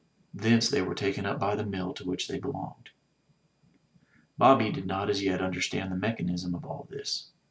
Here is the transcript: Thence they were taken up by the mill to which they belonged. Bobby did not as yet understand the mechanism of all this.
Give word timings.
Thence 0.33 0.67
they 0.67 0.81
were 0.81 0.95
taken 0.95 1.27
up 1.27 1.39
by 1.39 1.53
the 1.55 1.63
mill 1.63 1.93
to 1.93 2.03
which 2.03 2.27
they 2.27 2.39
belonged. 2.39 2.89
Bobby 4.35 4.71
did 4.71 4.87
not 4.87 5.11
as 5.11 5.21
yet 5.21 5.43
understand 5.43 5.91
the 5.91 5.95
mechanism 5.95 6.55
of 6.55 6.65
all 6.65 6.87
this. 6.89 7.27